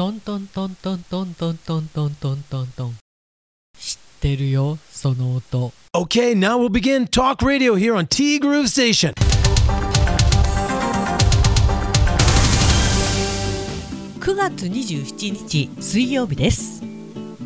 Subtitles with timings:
[0.00, 2.94] トントントントントントントントントントントン。
[3.78, 5.74] 知ってるよその音。
[5.92, 9.12] Okay, now we'll begin talk radio here on T Groove Station.
[14.20, 16.82] 9月27日水曜日です。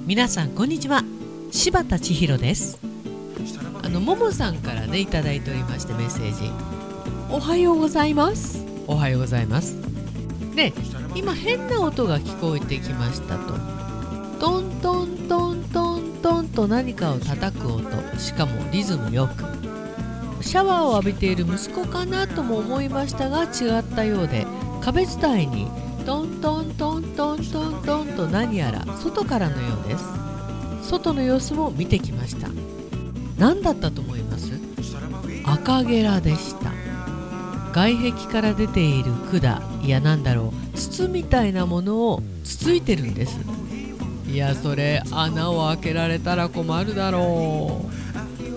[0.06, 1.02] 皆さんこんにちは。
[1.50, 2.78] 柴田千尋です。
[3.82, 6.52] あのももさんからねいただいておりましてメッセージ。
[7.34, 8.64] おはようございます。
[8.86, 9.93] おはようございます
[10.54, 10.72] で
[11.14, 13.54] 今変な音が聞こえてきましたと。
[14.40, 17.84] トントントントントンと何かを叩く音。
[18.18, 19.44] しかもリズムよく。
[20.42, 24.46] シャワーを浴びている息子かなとも思いましたが違ったようで
[24.82, 25.68] 壁伝いに
[26.04, 30.04] トントントントントントンと何やら外からのようです。
[30.82, 32.48] 外の様子も見てきました。
[33.38, 34.52] 何だったと思います？
[35.44, 36.73] 赤ゲラでした。
[37.74, 43.40] 外壁から出ている管いやなんだろう筒みたいなものをつついてるんです。
[44.30, 47.94] いやそれ穴を開けられたら困るだろう。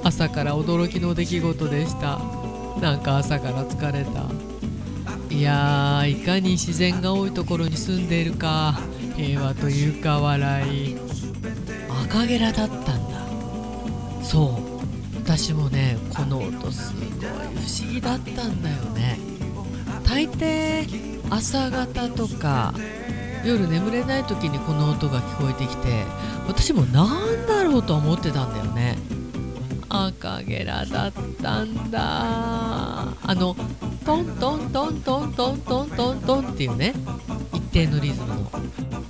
[0.03, 2.19] 朝から驚きの出来事でした。
[2.79, 5.35] なんか朝から疲れた。
[5.35, 8.79] いやーいかに自然が多いところに住んでいるか
[9.15, 10.95] 平和というか笑い。
[12.05, 13.25] 赤ゲラだったんだ。
[14.23, 14.66] そう。
[15.27, 19.19] 私もねこの音すごい不思議だったんだよね。
[20.05, 20.87] 大抵
[21.29, 22.73] 朝方とか
[23.43, 26.05] 夜眠れない時にこの音が聞こえてきて
[26.47, 28.97] 私も何だろうと思ってたんだよね。
[29.89, 31.11] 赤ゲラだっ
[31.43, 31.99] たんだ。
[31.99, 33.53] あの
[34.05, 36.93] トントントントントントントントンっていうね
[37.53, 38.57] 一定のリズムの不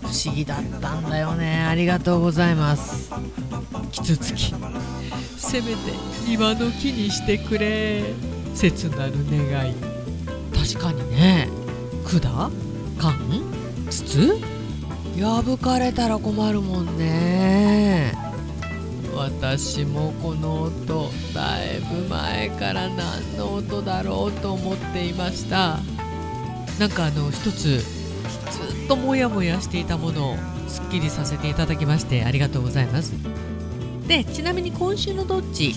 [0.08, 1.64] 思議だったんだよね。
[1.64, 3.12] ありがとうございます。
[3.92, 4.56] キツツキ。
[5.48, 5.78] せめて
[6.28, 8.04] 庭の木にしてくれ。
[8.54, 9.76] 切なる願い。
[10.54, 11.48] 確かにね。
[12.04, 12.52] 管？
[12.98, 13.18] 缶
[13.90, 14.40] 筒？
[15.18, 18.14] 破かれたら困るもんね。
[19.16, 25.80] 私もこの音だいぶ前から何の音だろうと思っていました。
[26.78, 33.14] なんかあの一つずっとモヤモヤしていたものをすっきりさせていただきましてありがとうございます
[34.08, 35.76] でちなみに今週のどっち、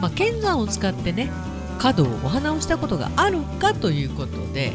[0.00, 1.30] まあ、剣山を使ってね
[1.78, 4.72] 角をお花をしたことがあるかということで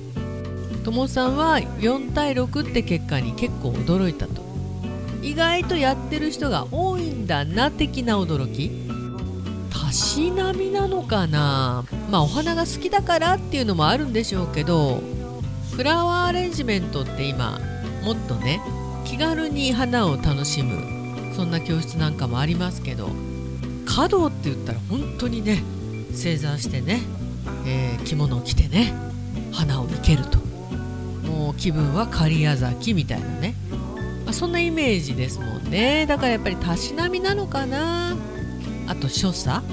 [0.83, 4.43] ともさんは4対6って結果に結構驚いたと。
[5.21, 8.83] 意外とやってる人が多いんだな的な驚き。
[9.71, 11.85] たしなみなのかな。
[12.13, 15.01] まあお花が好きだからっていうのもあるんでしょうけど
[15.75, 17.59] フラワーアレンジメントって今
[18.03, 18.61] もっとね
[19.03, 23.09] 気軽に花を楽しむそんな教室なんかもありますけど
[23.93, 25.61] 華道って言ったら本当にね
[26.15, 27.01] 正座してね、
[27.67, 28.91] えー、着物を着てね
[29.51, 30.39] 花を生けると。
[31.29, 33.55] もう気分は狩矢崎みたいなね、
[34.25, 36.07] まあ、そんなイメージですもんね。
[36.07, 38.15] だからやっぱりたしなみなのかな。
[38.87, 39.63] あと所作。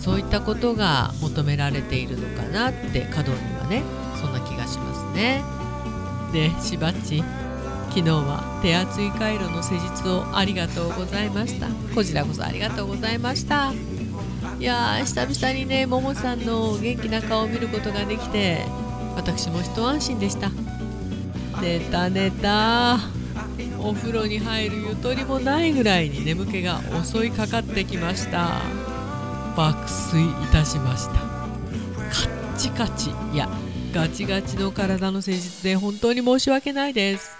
[0.00, 3.82] そういったことが求められているのかなって華道にはね
[4.20, 5.42] そんな気がしますね。
[6.32, 7.22] でしばっち。
[7.94, 11.68] 昨日は手厚い回路の施術をありがとうございました。
[11.94, 13.72] こちらこそありがとうございました。
[14.58, 18.64] いやー久々にねももさんの元気な顔を見ることができて
[19.14, 20.50] 私も一安心でした。
[21.62, 22.98] 寝た寝た。
[23.78, 28.60] お風呂に入るゆとりもないぐらいに眠気が襲いかかってきました。
[29.56, 31.14] 爆睡いたしました。
[31.14, 31.20] カ
[32.28, 33.10] ッチカチ。
[33.32, 33.48] いや
[33.92, 37.33] ガチガチの体の施術で本当に申し訳ないです。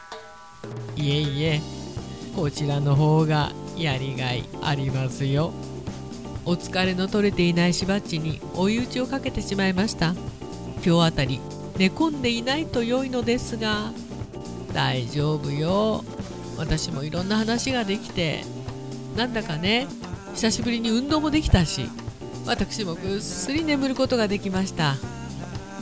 [0.97, 1.61] いえいえ
[2.35, 5.53] こちらの方がやりがいありますよ。
[6.47, 10.15] お疲れの取れていないしばっちに追い打ちをかけてしまいました。
[10.85, 11.41] 今日あたり
[11.79, 13.93] 寝込んでいないと良いのですが
[14.73, 16.05] 大丈夫よ。
[16.59, 18.45] 私もいろんな話ができて
[19.17, 19.87] なんだかね
[20.35, 21.89] 久しぶりに運動もできたし
[22.47, 24.97] 私もぐっすり眠ることができました。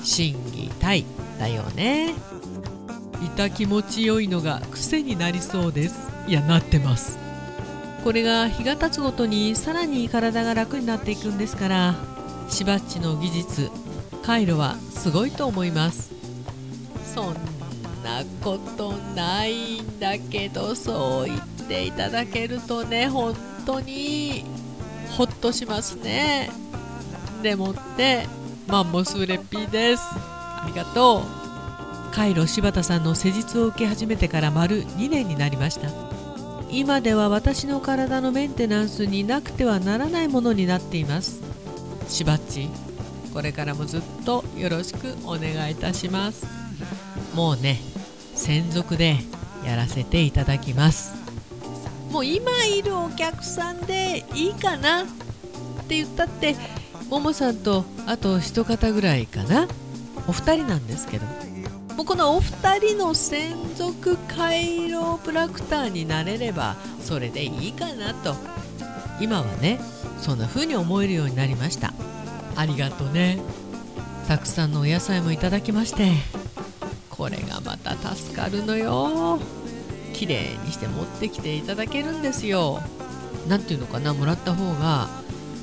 [0.04, 1.04] 心技体
[1.38, 2.14] だよね。
[3.26, 6.10] 痛気持ちよいのが癖になりそうです。
[6.26, 7.18] いやなってます。
[8.04, 11.94] これが日が経つごとにさらに体が楽になっていくんですから
[12.48, 13.70] しばっちの技術
[14.24, 16.12] 回路はすごいと思います。
[17.14, 17.34] そん
[18.02, 23.36] なことないんだけどそう言っていただけるとね本
[23.66, 24.44] 当に
[25.10, 26.50] ほっとしますね。
[27.42, 28.26] でもって
[28.66, 30.02] マンモスレピーです。
[30.14, 31.51] ありがとう。
[32.12, 35.88] カイロ柴田さんの施術を受け始めてから丸2年になりました。
[36.70, 41.40] 今では私の体のメンテナンスになくてはならないものになっています。
[42.08, 42.68] しばっち
[43.32, 46.46] これからもずっとよろしくお願いいたします。
[47.34, 47.80] もうね
[48.34, 49.16] 専属で
[49.64, 51.14] やらせていただきます。
[52.10, 55.06] もう今いるお客さんでいいかなっ
[55.88, 56.56] て言ったって
[57.08, 59.66] ももさんとあと一方ぐらいかな。
[60.28, 61.51] お二人なんですけど。
[62.02, 68.34] もうこのお二人の専属カイロプラクターになれればそれでいいかなと。
[69.20, 69.78] 今はね
[70.18, 71.92] そんな風に思えるようになりました。
[72.56, 73.38] ありがとうね。
[74.26, 76.10] たくさんのお野菜もいただきまして。
[77.08, 79.38] これがまた助かるのよ。
[80.12, 82.82] 綺麗にして持ってきていただけるんですよ。
[83.46, 85.08] 何ていうのかなもらった方が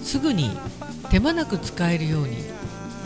[0.03, 0.51] すぐに
[1.09, 2.37] 手間なく使えるように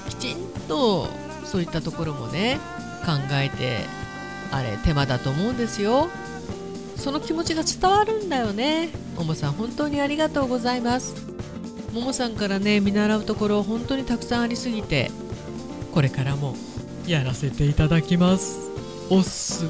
[0.07, 0.37] きちん
[0.67, 1.07] と
[1.45, 2.59] そういったところもね
[3.05, 3.85] 考えて
[4.51, 6.09] あれ手間だと思うんですよ。
[6.95, 8.89] その気持ちが伝わるんだよね。
[9.17, 11.15] ももさん本当にありがとうございます。
[11.93, 15.11] ももさんからね見習うところ本当にたくさんありすぎて
[15.93, 16.55] これからも
[17.05, 18.59] やらせていただきます。
[19.09, 19.65] おっす。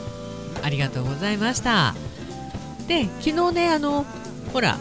[0.64, 1.96] ありがとうございました。
[2.88, 4.06] で昨日ねあの
[4.52, 4.78] ほら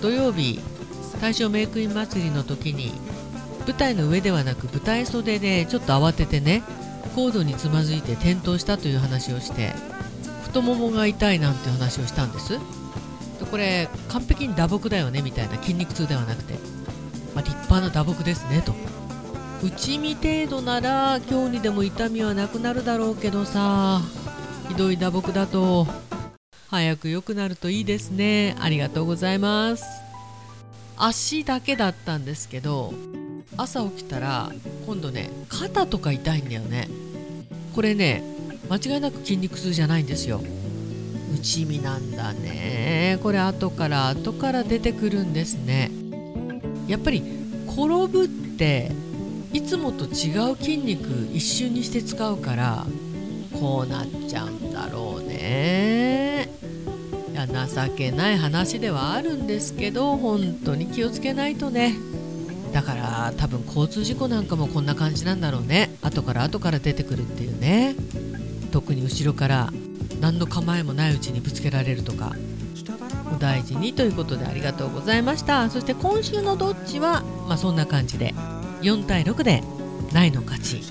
[0.00, 0.60] 土曜日
[1.20, 2.92] 大正メイクイン祭りの時に
[3.66, 6.62] 舞台の上ではなく舞台袖でちょっと慌ててね
[7.14, 9.72] コードにつまずいて転倒したという話をして
[10.44, 12.54] 太ももが痛いなんて話をしたんです。
[12.54, 12.58] で
[13.50, 16.54] これ完璧に打撲だよねみたいな筋肉痛ではなくて、
[17.34, 18.74] まあ、立派な打撲ですねと。
[19.62, 24.02] 内身程度なら今日にでも痛みはなくなるだろうけどさ
[24.68, 25.86] ひどい打撲だと
[26.68, 28.54] 早く良くなるといいですね。
[28.58, 29.84] ありがとうございます。
[30.96, 32.92] 足だけだったんですけど
[33.56, 34.50] 朝起きたら
[34.86, 36.88] 今度ね肩とか痛いんだよね。
[37.74, 38.22] これね
[38.70, 40.42] 間違いなく筋肉痛じゃないんですよ。
[41.34, 43.18] 内身なんだね。
[43.22, 45.90] これ後から後から出てくるんですね。
[46.88, 47.22] やっぱり
[47.66, 48.90] 転ぶって
[49.52, 52.86] いつもと違う筋肉一瞬にして使うから
[53.58, 56.48] こうなっちゃうんだろうね。
[57.32, 61.94] いや情けない話ではあるんですけど本当に気をつけないとね。
[62.76, 65.96] だから多分交通事故なんかもこんな感じなんだろうね。
[66.02, 67.94] 後から後から出てくるっていうね。
[68.70, 69.72] 特に後ろから
[70.20, 72.36] 何の構えもないうちにぶつけられるとか。
[73.34, 75.70] お大事にということでありがとうございました。
[75.70, 78.34] そして今週のどっちは、まあ、そんな感じで。
[78.82, 79.62] 4対6で
[80.12, 80.82] ないの勝ち。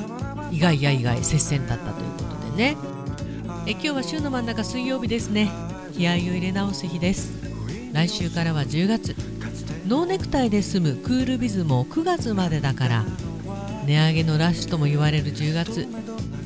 [0.52, 2.78] 意外や意外接戦だったということでね。
[3.68, 5.52] え今日は週の真ん中水曜日ですね。
[5.96, 7.32] 気合を入れ直す日です。
[7.94, 9.35] 来週からは10月。
[9.88, 13.06] ノーネクタイで済むクールビズも9月までだから
[13.86, 15.88] 値上げのラッシュとも言われる10月。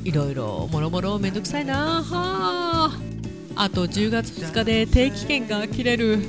[0.04, 2.04] いろいろもろもろめんどくさいな。
[2.12, 3.00] あ。
[3.56, 6.20] あと10月2日で定期券が切れる。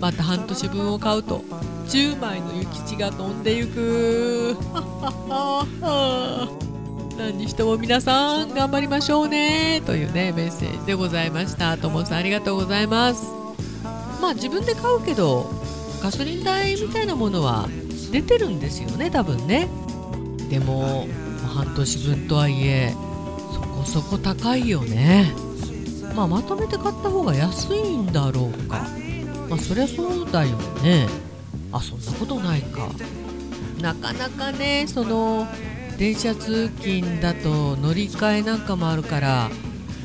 [0.00, 1.42] また半年分を買うと
[1.86, 4.56] 10枚の諭吉が飛んでゆく。
[7.16, 9.82] 何にしても皆さん頑張りましょうね。
[9.86, 11.78] というねメッセージでございました。
[11.78, 13.24] ともさんありがとうございます。
[14.20, 15.50] まあ自分で買うけど
[16.02, 17.68] ガソリン代みたいなものは
[18.10, 19.68] 出てるんですよね多分ね。
[20.48, 21.06] でも
[21.54, 22.94] 半年分とはいえ
[23.52, 25.32] そこそこ高いよね。
[26.14, 28.86] まあまとめて買った方が安いんだろうか。
[29.48, 31.06] まあそりゃそうだよね。
[31.72, 32.88] あそんなことないか。
[33.80, 35.46] なかなかねその
[35.98, 39.50] 電車通勤だと乗り換えなんかもあるから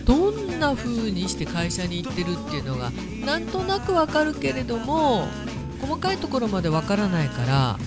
[0.05, 2.91] どんな風にして会社に行ってるっていうのが
[3.25, 5.27] なんとなくわかるけれども
[5.83, 7.77] 細かいところまでわからないから、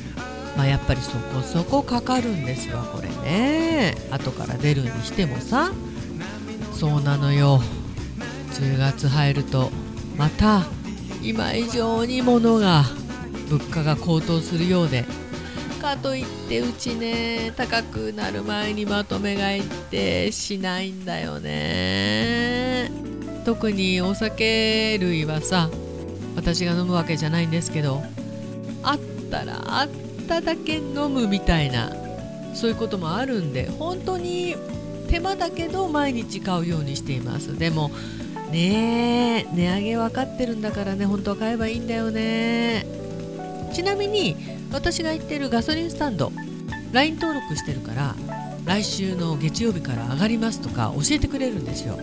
[0.55, 3.95] まあ、やっぱりそこそこかかるんですよこれね。
[4.11, 5.73] 後から出るにしてもさ。
[6.73, 7.63] そうなのよ。
[8.53, 9.71] 10月入ると
[10.19, 10.65] また
[11.23, 12.85] 今以上に物が
[13.49, 15.07] 物価が高騰するようで。
[15.81, 22.91] かといってうちね高くなる前にまとめ買いってしないんだよね。
[23.47, 25.71] 特にお酒類はさ
[26.37, 28.03] 私が飲むわけじゃないんですけど
[28.83, 28.99] あっ
[29.31, 29.89] たらあっ
[30.29, 31.91] ただけ飲むみたいな
[32.55, 34.55] そういうこともあるんで本当に
[35.09, 37.59] 手間だけど毎日買うようにしています。
[37.59, 37.91] でも
[38.51, 42.87] ね値上げ分かってるんだからね本当は買えばいいんだよね。
[43.73, 44.37] ちなみに
[44.73, 46.33] 私が行ってるガソリンスタンド
[46.93, 48.15] LINE 登録してるから
[48.65, 51.99] 来週の月曜日から上がりますとか教えてくれるんですよ、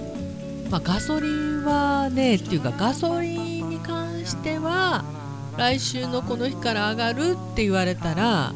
[0.70, 3.43] まあ、ガソリンはねっていうかガソリン
[4.24, 5.03] 関しては
[5.58, 8.53] 来週のこの日から上がるって言われたら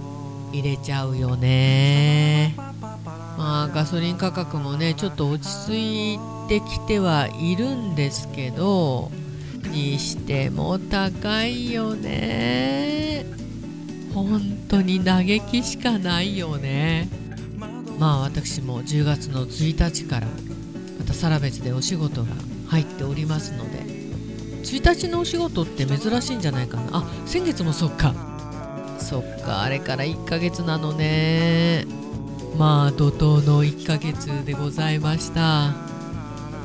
[0.53, 2.55] 入れちゃうよね。
[3.37, 9.11] まあガソリン価格もねちょっと落ち着いてきてはいるんですけど
[9.69, 13.25] にしても高いよね。
[14.13, 17.09] 本当に嘆きしかないよね。
[17.99, 20.27] まあ私も10月の1日から
[20.97, 22.29] またサラベツでお仕事が
[22.67, 23.86] 入っておりますので
[24.75, 26.99] 1日のお仕事って珍しいんじゃないかな？
[26.99, 28.13] あ先月もそっか。
[28.99, 31.85] そっかあれから1ヶ月なのね。
[32.57, 35.73] まあ怒涛の1ヶ月でございました。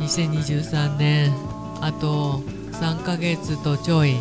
[0.01, 1.33] 2023年。
[1.81, 2.43] あと
[2.73, 4.17] 3ヶ月とちょい。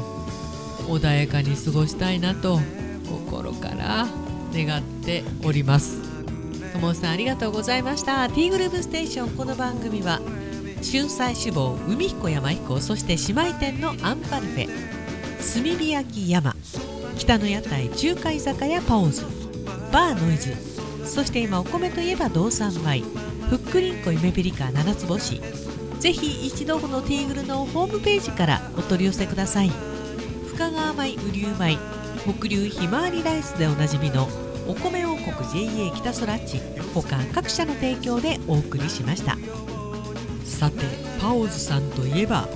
[0.87, 2.59] 穏やかに過ごしたいなと
[3.07, 4.07] 心から
[4.53, 6.01] 願っております。
[6.73, 8.27] ともさんありがとうございました。
[8.29, 9.29] T グループステーション。
[9.37, 10.19] この番組は
[10.81, 14.67] 春菜志望海彦山彦そして姉妹店のアンパルフェ。
[15.53, 16.55] 炭火焼山。
[17.17, 19.23] 北の屋台中華居酒屋パオズ。
[19.91, 20.55] バーノイズ。
[21.05, 23.03] そして今お米といえば道産米。
[23.47, 25.39] ふっくりんこ夢ピリカ七つ星。
[25.99, 29.71] ぜひ一度このティーグルのホームページからお取り寄せください。
[30.47, 31.77] 深川米雨竜米
[32.23, 34.27] 北流ひまわりライスでおなじみの
[34.67, 36.59] お米王国 JA 北空地。
[36.93, 39.37] 他各社の提供でお送りしました。
[40.61, 40.85] さて
[41.19, 42.47] パオズさんといえば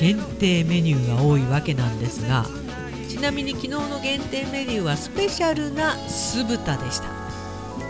[0.00, 2.44] 限定メニューが多いわけなんですが
[3.08, 7.06] ちなみに昨日の限定メニューはスペシャルな酢豚でした。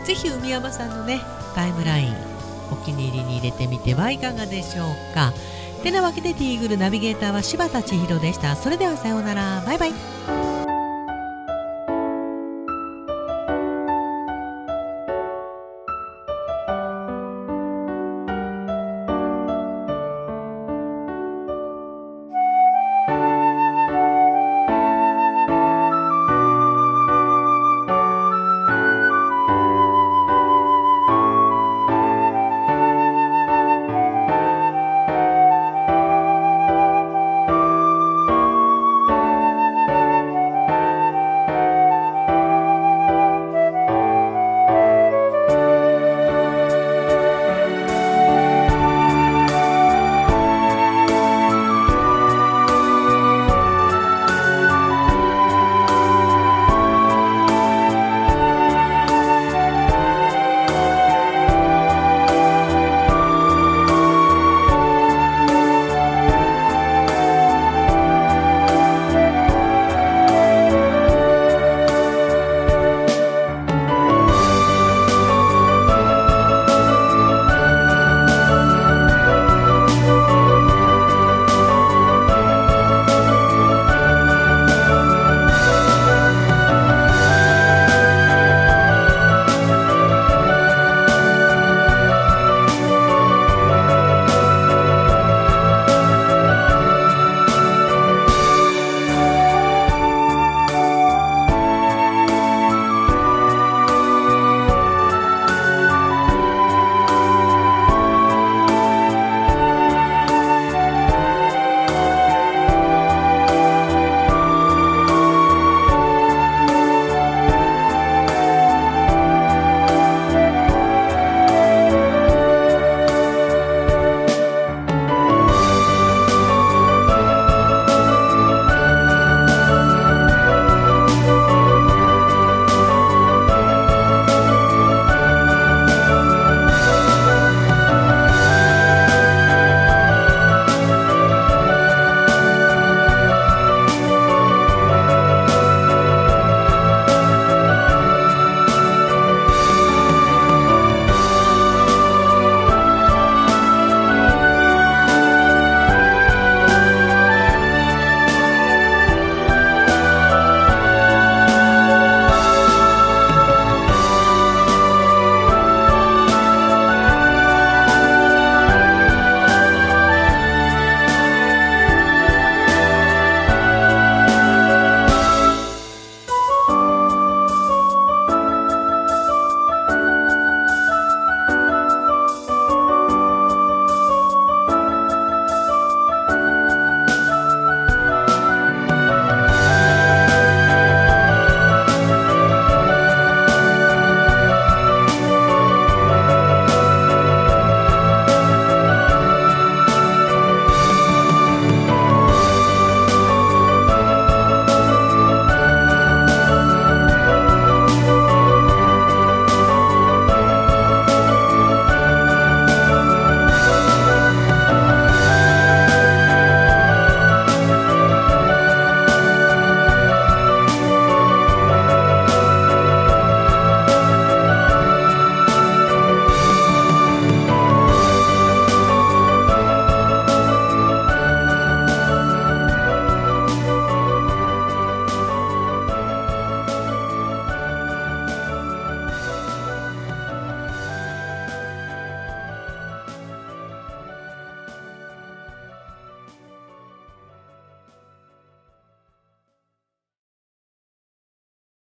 [0.04, 1.22] ぜひ海山さんのね
[1.54, 2.14] タイムライン
[2.70, 5.32] お気に入りに入れてみてはいかがでしょうか。
[5.82, 8.56] てなわけでティーグルナビゲーターは柴田千尋でした。
[8.56, 9.62] それではさようなら。
[9.64, 10.51] バイバイ。